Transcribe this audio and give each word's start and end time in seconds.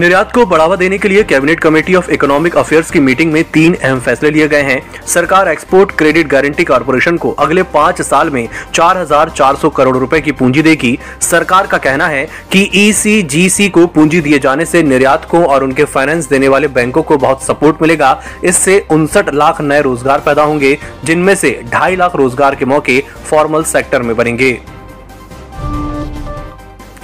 निर्यात 0.00 0.32
को 0.32 0.44
बढ़ावा 0.46 0.74
देने 0.76 0.96
के 0.98 1.08
लिए 1.08 1.22
cabinet 1.22 1.60
committee 1.60 1.94
of 1.94 2.10
economic 2.10 2.56
affairs 2.56 2.90
की 2.90 3.00
मीटिंग 3.00 3.32
में 3.32 3.42
तीन 3.44 3.74
अहम 3.74 4.00
फैसले 4.00 4.30
लिए 4.30 4.46
गए 4.48 4.62
हैं। 4.62 4.80
सरकार 5.06 5.48
एक्सपोर्ट 5.48 5.92
क्रेडिट 5.98 6.28
गारंटी 6.28 6.64
कॉरपोरेशन 6.64 7.16
को 7.16 7.30
अगले 7.38 7.62
पाँच 7.72 8.02
साल 8.02 8.30
में 8.30 8.48
4,400 8.74 9.70
करोड़ 9.70 9.96
रुपए 9.96 10.20
की 10.20 10.32
पूंजी 10.32 10.62
देगी। 10.62 10.98
सरकार 11.22 11.66
का 11.66 11.78
कहना 11.78 12.08
है 12.08 12.24
कि 12.52 12.62
ईसीजीसी 12.76 13.68
को 13.68 13.86
पूंजी 13.88 14.20
दिए 14.20 14.38
जाने 14.38 14.64
से 14.64 14.82
निर्यातकों 14.84 15.44
और 15.44 15.64
उनके 15.64 15.84
फाइनेंस 15.86 16.28
देने 16.28 16.48
वाले 16.48 16.68
बैंकों 16.70 17.02
को 17.02 17.16
बहुत 17.18 17.44
सपोर्ट 17.44 17.82
मिलेगा। 17.82 18.18
इससे 18.44 18.84
उनसठ 18.90 19.34
लाख 19.34 19.60
नए 19.62 19.82
रोज़गार 19.82 20.20
पैदा 20.20 20.42
होंगे 20.42 20.76
जिनमें 21.04 21.34
से 21.34 21.60
ढाई 21.72 21.96
लाख 21.96 22.16
रोज़गार 22.16 22.54
के 22.54 22.64
मौके 22.66 23.02
फॉर्मल 23.30 23.64
सेक्टर 23.66 24.02
में 24.02 24.16
बनेंगे। 24.16 24.58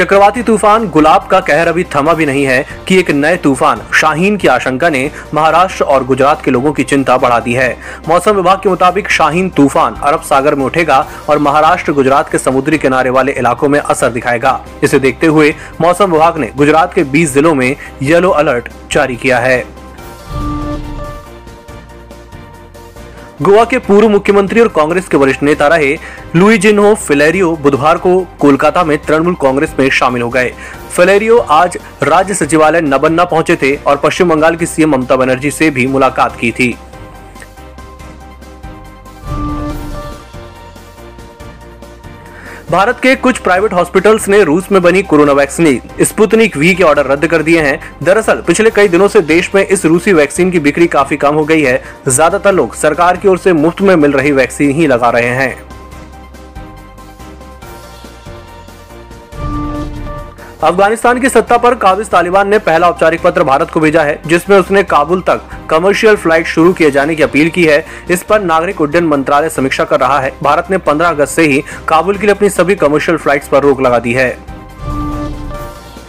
चक्रवाती 0.00 0.42
तूफ़ान 0.42 0.88
गुलाब 0.88 1.26
का 1.26 1.38
कहर 1.40 1.68
अभी 1.68 1.82
थमा 1.94 2.12
भी 2.14 2.26
नहीं 2.26 2.44
है 2.44 2.64
कि 2.88 2.98
एक 2.98 3.10
नए 3.10 3.36
तूफ़ान 3.36 3.80
शाहीन 3.94 4.36
की 4.36 4.48
आशंका 4.48 4.88
ने 4.90 5.10
महाराष्ट्र 5.34 5.84
और 5.84 6.04
गुजरात 6.04 6.42
के 6.42 6.50
लोगों 6.50 6.72
की 6.72 6.84
चिंता 6.84 7.16
बढ़ा 7.18 7.40
दी 7.40 7.52
है। 7.52 7.76
मौसम 8.08 8.36
विभाग 8.36 8.60
के 8.62 8.68
मुताबिक 8.68 9.10
शाहीन 9.10 9.50
तूफ़ान 9.50 9.94
अरब 10.02 10.22
सागर 10.22 10.54
में 10.54 10.64
उठेगा 10.64 11.04
और 11.28 11.38
महाराष्ट्र, 11.38 11.92
गुजरात 11.92 12.30
के 12.30 12.38
समुद्री 12.38 12.78
किनारे 12.78 13.10
वाले 13.10 13.32
इलाकों 13.32 13.68
में 13.68 13.78
असर 13.80 14.12
दिखाएगा। 14.12 14.58
इसे 14.82 14.98
देखते 14.98 15.26
हुए 15.26 15.54
मौसम 15.80 16.12
विभाग 16.12 16.38
ने 16.38 16.50
गुजरात 16.56 16.94
के 16.94 17.04
बीस 17.06 17.34
जिलों 17.34 17.54
में 17.54 17.74
येलो 18.02 18.30
अलर्ट 18.30 18.68
जारी 18.92 19.16
किया 19.16 19.38
है। 19.38 19.79
गोवा 23.42 23.64
के 23.64 23.78
पूर्व 23.78 24.08
मुख्यमंत्री 24.08 24.60
और 24.60 24.68
कांग्रेस 24.68 25.06
के 25.08 25.16
वरिष्ठ 25.16 25.42
नेता 25.42 25.66
रहे 25.68 25.92
लुई 26.36 26.58
जिन्हो 26.58 26.94
फिलेरियो 26.94 27.54
बुधवार 27.56 27.98
को 27.98 28.18
कोलकाता 28.40 28.82
में 28.84 28.96
तृणमूल 28.98 29.34
कांग्रेस 29.34 29.74
में 29.78 29.88
शामिल 29.90 30.22
हो 30.22 30.28
गए। 30.28 30.52
फिलेरियो 30.96 31.38
आज 31.38 31.78
राज्य 32.02 32.34
सचिवालय 32.34 32.80
नबन्ना 32.80 33.24
पहुँचे 33.24 33.56
थे 33.56 33.74
और 33.76 33.96
पश्चिम 33.96 34.28
बंगाल 34.28 34.56
की 34.56 34.66
सीएम 34.66 34.90
ममता 34.90 35.16
बनर्जी 35.16 35.50
से 35.50 35.70
भी 35.70 35.86
मुलाकात 35.86 36.36
की 36.40 36.50
थी। 36.50 36.74
भारत 42.70 42.98
के 43.02 43.14
कुछ 43.16 43.38
प्राइवेट 43.38 43.72
हॉस्पिटल्स 43.72 44.26
ने 44.28 44.42
रूस 44.44 44.70
में 44.72 44.80
बनी 44.82 45.02
कोरोना 45.02 45.32
वैक्सीन, 45.32 45.80
स्पुतनिक 46.00 46.56
वी 46.56 46.74
के 46.74 46.82
ऑर्डर 46.82 47.06
रद्द 47.06 47.26
कर 47.26 47.42
दिए 47.42 47.60
हैं। 47.60 47.80
दरअसल, 48.02 48.42
पिछले 48.46 48.70
कई 48.70 48.88
दिनों 48.88 49.08
से 49.08 49.20
देश 49.20 49.50
में 49.54 49.66
इस 49.66 49.84
रूसी 49.86 50.12
वैक्सीन 50.12 50.50
की 50.50 50.58
बिक्री 50.58 50.86
काफ़ी 50.86 51.16
कम 51.16 51.34
हो 51.34 51.44
गई 51.44 51.62
है। 51.62 51.82
ज़्यादातर 52.08 52.52
लोग 52.52 52.74
सरकार 52.74 53.16
की 53.16 53.28
ओर 53.28 53.38
से 53.38 53.52
मुफ़्त 53.52 53.80
में 53.80 53.94
मिल 53.96 54.12
रही 54.12 54.32
वैक्सीन 54.32 54.70
ही 54.70 54.86
लगा 54.86 55.10
रहे 55.10 55.34
हैं। 55.34 55.79
अफ़गानिस्तान 60.62 61.20
की 61.20 61.28
सत्ता 61.28 61.56
पर 61.58 61.74
काबिज 61.74 62.08
तालिबान 62.08 62.48
ने 62.48 62.58
पहला 62.58 62.88
औपचारिक 62.88 63.20
पत्र 63.22 63.42
भारत 63.42 63.70
को 63.70 63.80
भेजा 63.80 64.02
है, 64.02 64.20
जिसमें 64.26 64.56
उसने 64.58 64.82
काबुल 64.82 65.20
तक 65.20 65.42
कमर्शियल 65.70 66.16
फ़्लाइट 66.16 66.46
शुरू 66.46 66.72
किए 66.72 66.90
जाने 66.90 67.14
की 67.14 67.22
अपील 67.22 67.50
की 67.50 67.64
है। 67.64 67.84
इस 68.10 68.22
पर 68.22 68.42
नागरिक 68.42 68.80
उड्डयन 68.80 69.06
मंत्रालय 69.06 69.48
समीक्षा 69.48 69.84
कर 69.84 70.00
रहा 70.00 70.20
है। 70.20 70.32
भारत 70.42 70.70
ने 70.70 70.78
15 70.78 71.08
अगस्त 71.08 71.36
से 71.36 71.46
ही 71.46 71.62
काबुल 71.88 72.18
के 72.18 72.26
लिए 72.26 72.34
अपनी 72.34 72.48
सभी 72.50 72.74
कमर्शियल 72.74 73.18
फ्लाइट्स 73.18 73.48
पर 73.48 73.62
रोक 73.62 73.80
लगा 73.80 73.98
दी 73.98 74.12
है। 74.12 74.49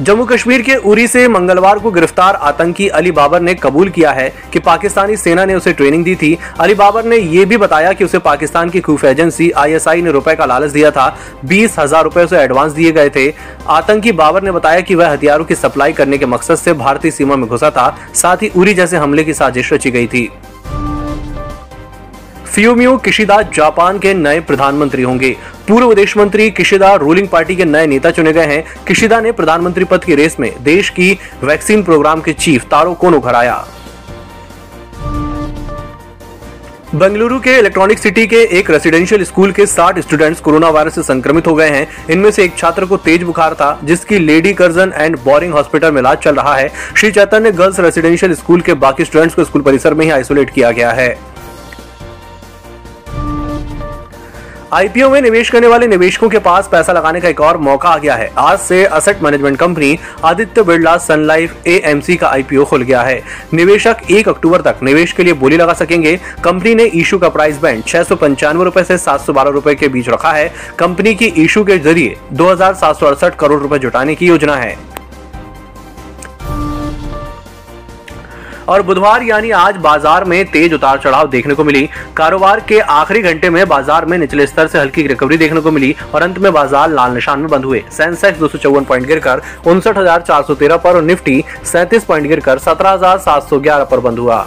जम्मू 0.00 0.24
कश्मीर 0.24 0.62
के 0.62 0.74
उरी 0.80 1.06
से 1.08 1.26
मंगलवार 1.28 1.78
को 1.78 1.90
गिरफ़्तार 1.90 2.34
आतंकी 2.34 2.86
अली 2.88 3.10
बाबर 3.10 3.40
ने 3.40 3.54
कबूल 3.54 3.88
किया 3.90 4.10
है 4.10 4.28
कि 4.52 4.58
पाकिस्तानी 4.58 5.16
सेना 5.16 5.44
ने 5.44 5.54
उसे 5.54 5.72
ट्रेनिंग 5.72 6.04
दी 6.04 6.14
थी। 6.14 6.38
अली 6.60 6.74
बाबर 6.74 7.04
ने 7.04 7.16
यह 7.16 7.46
भी 7.46 7.56
बताया 7.56 7.92
कि 7.92 8.04
उसे 8.04 8.18
पाकिस्तान 8.18 8.70
की 8.70 8.80
खूफ 8.80 9.04
एजेंसी 9.04 9.50
आईएसआई 9.52 10.02
ने 10.02 10.10
रुपए 10.10 10.34
का 10.34 10.44
लालच 10.44 10.70
दिया 10.70 10.90
था। 10.90 11.08
बीस 11.44 11.78
हज़ार 11.78 12.04
रुपए 12.04 12.24
उसे 12.24 12.38
एडवांस 12.38 12.72
दिए 12.72 12.92
गए 12.92 13.10
थे। 13.10 13.32
आतंकी 13.68 14.12
बाबर 14.14 14.42
ने 14.42 14.52
बताया 14.52 14.80
कि 14.80 14.94
वह 14.94 15.12
हथियारों 15.12 15.44
की 15.44 15.54
सप्लाई 15.54 15.92
करने 15.92 16.18
के 16.18 16.26
मकसद 16.26 16.56
से 16.56 16.72
भारतीय 16.74 17.10
सीमा 17.10 17.36
में 17.36 17.48
घुसा 17.48 17.70
था। 17.70 17.96
साथ 18.14 18.42
ही 18.42 18.50
उरी 18.56 18.74
जैसे 18.74 18.96
हमले 18.96 19.24
की 19.24 19.34
साजिश 19.34 19.72
रची 19.72 19.90
गई 19.90 20.06
थी। 20.06 20.30
फियोमियो 22.54 22.96
किशिदा 22.96 23.40
जापान 23.54 23.98
के 23.98 24.12
नए 24.14 24.40
प्रधानमंत्री 24.40 25.02
होंगे। 25.02 25.30
पूर्व 25.68 25.88
विदेश 25.88 26.16
मंत्री 26.16 26.50
किशिदा 26.50 26.94
रूलिंग 26.94 27.28
पार्टी 27.28 27.56
के 27.56 27.64
नए 27.64 27.86
नेता 27.86 28.10
चुने 28.10 28.32
गए 28.32 28.46
हैं। 28.46 28.64
किशिदा 28.88 29.20
ने 29.20 29.32
प्रधानमंत्री 29.32 29.84
पद 29.84 30.04
की 30.04 30.14
रेस 30.14 30.36
में 30.40 30.52
देश 30.62 30.88
की 30.90 31.18
वैक्सीन 31.44 31.82
प्रोग्राम 31.82 32.20
के 32.20 32.32
चीफ 32.32 32.64
तारो 32.64 32.94
कोनो 32.94 33.20
हराया 33.20 33.64
बेंगलुरु 36.94 37.38
के 37.40 37.56
इलेक्ट्रॉनिक 37.58 37.98
सिटी 37.98 38.26
के 38.26 38.36
एक 38.58 38.70
रेसिडेंशियल 38.70 39.24
स्कूल 39.24 39.52
के 39.52 39.66
60 39.66 39.98
स्टूडेंट्स 39.98 40.40
कोरोना 40.40 40.68
वायरस 40.68 40.94
से 40.94 41.02
संक्रमित 41.02 41.46
हो 41.46 41.54
गए 41.54 41.68
हैं। 41.68 41.86
इनमें 42.10 42.30
से 42.30 42.44
एक 42.44 42.56
छात्र 42.58 42.86
को 42.86 42.96
तेज 42.96 43.22
बुखार 43.22 43.54
था, 43.54 43.80
जिसकी 43.84 44.18
Lady 44.18 44.52
Curzon 44.52 44.92
and 44.94 45.18
Bowring 45.18 45.52
hospital 45.52 45.92
में 45.92 46.00
इलाज 46.00 46.18
चल 46.18 46.34
रहा 46.34 46.56
है। 46.56 46.68
Shri 46.96 47.10
Chaitanya 47.10 47.52
girls 47.52 47.80
residential 47.80 48.34
school 48.34 48.60
के 48.60 48.74
बाकी 48.74 49.04
स्टूडेंट्स 49.04 49.34
को 49.34 49.44
स्कूल 49.44 49.62
परिसर 49.62 49.94
में 49.94 50.04
ही 50.04 50.10
आइसोलेट 50.10 50.50
किया 50.50 50.70
गया 50.70 50.90
है। 50.90 51.29
आईपीओ 54.72 55.08
में 55.10 55.20
निवेश 55.22 55.48
करने 55.50 55.66
वाले 55.66 55.86
निवेशकों 55.86 56.28
के 56.28 56.38
पास 56.38 56.68
पैसा 56.72 56.92
लगाने 56.92 57.20
का 57.20 57.28
एक 57.28 57.40
और 57.40 57.56
मौका 57.58 57.88
आ 57.88 57.96
गया 57.98 58.14
है। 58.14 58.30
आज 58.38 58.58
से 58.58 58.84
asset 58.86 59.22
management 59.22 59.56
company 59.58 59.98
Aditya 60.24 60.62
Birla 60.62 60.96
Sun 60.98 61.24
Life 61.26 61.66
A 61.66 62.16
का 62.16 62.28
आईपीओ 62.28 62.64
खुल 62.64 62.82
गया 62.82 63.00
है। 63.02 63.20
निवेशक 63.54 64.10
एक 64.10 64.28
अक्टूबर 64.28 64.60
तक 64.62 64.82
निवेश 64.82 65.12
के 65.12 65.24
लिए 65.24 65.32
बोली 65.34 65.56
लगा 65.56 65.72
सकेंगे। 65.74 66.14
कंपनी 66.44 66.74
ने 66.74 66.84
इशू 66.84 67.18
का 67.18 67.28
प्राइस 67.28 67.58
बैंड 67.62 67.84
छह 67.84 68.02
सौ 68.02 68.16
पंचानवे 68.16 68.64
रूपए 68.64 68.84
से 68.84 68.98
सात 68.98 69.20
सौ 69.20 69.32
बारह 69.32 69.50
रुपए 69.50 69.74
के 69.74 69.88
बीच 69.88 70.08
रखा 70.08 70.32
है। 70.32 70.50
कंपनी 70.78 71.14
की 71.14 71.26
इशू 71.44 71.64
के 71.64 71.78
ज़रिए 71.78 72.16
दो 72.32 72.50
हज़ार 72.50 72.74
सात 72.74 72.98
सौ 72.98 73.06
अड़सठ 73.06 73.36
करोड़ 73.38 73.60
रूपए 73.62 73.78
जुटाने 73.78 74.14
की 74.14 74.26
योजना 74.26 74.56
है। 74.56 74.76
और 78.68 78.82
बुधवार 78.82 79.22
यानी 79.22 79.50
आज 79.52 79.76
बाज़ार 79.78 80.24
में 80.24 80.44
तेज 80.50 80.74
उतार 80.74 80.98
चढ़ाव 80.98 81.28
देखने 81.30 81.54
को 81.54 81.64
मिली। 81.64 81.88
कारोबार 82.16 82.60
के 82.60 82.78
आखिरी 82.80 83.22
घंटे 83.22 83.50
में 83.50 83.66
बाज़ार 83.68 84.04
में 84.04 84.16
निचले 84.18 84.46
स्तर 84.46 84.66
से 84.66 84.78
हल्की 84.78 85.06
रिकवरी 85.06 85.36
देखने 85.36 85.60
को 85.60 85.70
मिली 85.70 85.94
और 86.14 86.22
अंत 86.22 86.38
में 86.38 86.52
बाज़ार 86.52 86.90
लाल 86.90 87.14
निशान 87.14 87.40
में 87.40 87.48
बंद 87.50 87.64
हुए। 87.64 87.82
सेंसेक्स 87.92 88.38
दो 88.38 88.48
पॉइंट 88.84 89.06
गिरकर 89.06 89.42
उनसठ 89.66 89.98
पर 90.78 90.96
और 90.96 91.02
निफ्टी 91.02 91.42
सैंतीस 91.64 92.04
पॉइंट 92.04 92.26
गिरकर 92.28 92.58
सत्रह 92.60 92.96
पर 93.84 94.00
बंद 94.00 94.18
हुआ। 94.18 94.46